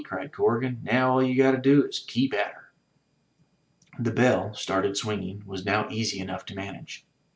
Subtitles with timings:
[0.03, 0.79] cried Corrigan.
[0.81, 2.71] "Now all you got to do is to keep at her."
[3.99, 7.05] The bell, started swinging, was now easy enough to manage.